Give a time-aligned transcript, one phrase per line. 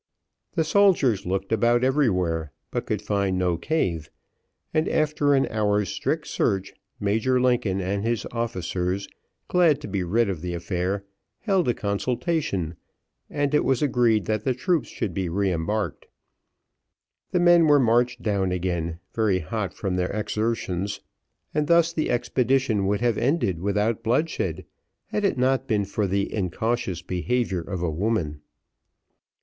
[0.55, 4.09] The soldiers looked about everywhere, but could find no cave,
[4.73, 9.07] and after an hour's strict search, Major Lincoln and his officers,
[9.47, 11.05] glad to be rid of the affair,
[11.41, 12.77] held a consultation,
[13.29, 16.07] and it was agreed that the troops should be re embarked.
[17.29, 21.01] The men were marched down again very hot from their exertions,
[21.53, 24.65] and thus the expedition would have ended without bloodshed,
[25.09, 28.41] had it not been for the incautious behaviour of a woman.